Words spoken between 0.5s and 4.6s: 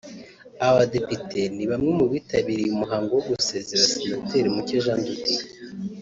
abadepite ni bamwe mu bitabiriye umuhango wo gusezera senateri